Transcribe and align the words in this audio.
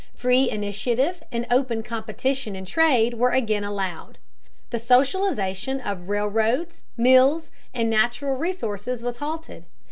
Free 0.15 0.49
initiative 0.49 1.21
and 1.31 1.45
open 1.51 1.83
competition 1.83 2.55
in 2.55 2.65
trade 2.65 3.13
were 3.13 3.29
again 3.29 3.63
allowed. 3.63 4.17
The 4.71 4.79
socialization 4.79 5.79
of 5.79 6.09
railroads, 6.09 6.85
mills, 6.97 7.51
and 7.71 7.87
natural 7.87 8.35
resources 8.35 9.03
was 9.03 9.17
halted. 9.17 9.67